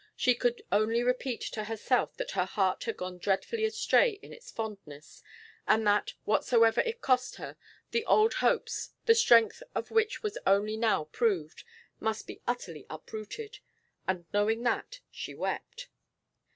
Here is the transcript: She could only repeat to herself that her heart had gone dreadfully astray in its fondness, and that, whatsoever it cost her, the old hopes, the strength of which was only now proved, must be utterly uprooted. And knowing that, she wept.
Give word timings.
She 0.15 0.33
could 0.33 0.63
only 0.71 1.03
repeat 1.03 1.41
to 1.41 1.65
herself 1.65 2.17
that 2.17 2.31
her 2.31 2.45
heart 2.45 2.85
had 2.85 2.97
gone 2.97 3.19
dreadfully 3.19 3.65
astray 3.65 4.13
in 4.23 4.33
its 4.33 4.49
fondness, 4.49 5.21
and 5.67 5.85
that, 5.85 6.15
whatsoever 6.23 6.81
it 6.81 7.01
cost 7.01 7.35
her, 7.35 7.55
the 7.91 8.03
old 8.05 8.33
hopes, 8.41 8.93
the 9.05 9.13
strength 9.13 9.61
of 9.75 9.91
which 9.91 10.23
was 10.23 10.39
only 10.47 10.75
now 10.75 11.03
proved, 11.03 11.63
must 11.99 12.25
be 12.25 12.41
utterly 12.47 12.87
uprooted. 12.89 13.59
And 14.07 14.25
knowing 14.33 14.63
that, 14.63 15.01
she 15.11 15.35
wept. 15.35 15.89